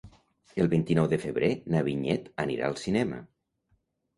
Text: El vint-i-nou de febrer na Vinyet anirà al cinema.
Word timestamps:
El 0.63 0.69
vint-i-nou 0.71 1.09
de 1.11 1.19
febrer 1.25 1.49
na 1.75 1.83
Vinyet 1.91 2.33
anirà 2.47 2.71
al 2.73 2.81
cinema. 2.87 3.21